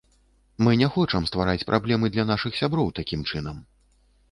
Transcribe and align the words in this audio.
Мы 0.67 0.71
не 0.81 0.87
хочам 0.95 1.27
ствараць 1.31 1.67
праблем 1.73 2.07
і 2.09 2.13
для 2.17 2.27
нашых 2.33 2.59
сяброў 2.63 2.93
такім 3.03 3.21
чынам. 3.31 3.63